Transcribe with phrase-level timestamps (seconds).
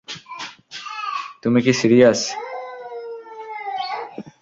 [1.43, 2.19] তুমি কি সিরিয়াস?